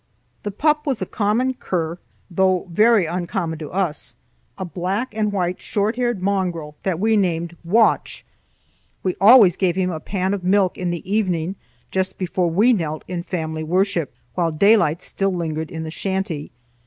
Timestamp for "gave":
9.55-9.75